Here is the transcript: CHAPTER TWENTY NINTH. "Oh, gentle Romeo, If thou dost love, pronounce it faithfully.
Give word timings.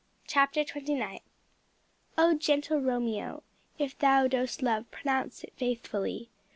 CHAPTER 0.25 0.63
TWENTY 0.63 0.95
NINTH. 0.95 1.21
"Oh, 2.17 2.33
gentle 2.33 2.81
Romeo, 2.81 3.43
If 3.77 3.95
thou 3.99 4.25
dost 4.25 4.63
love, 4.63 4.89
pronounce 4.89 5.43
it 5.43 5.53
faithfully. 5.55 6.31